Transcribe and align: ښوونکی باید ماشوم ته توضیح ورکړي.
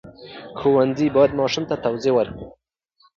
ښوونکی 0.59 1.05
باید 1.15 1.31
ماشوم 1.39 1.63
ته 1.69 1.75
توضیح 1.85 2.13
ورکړي. 2.15 2.45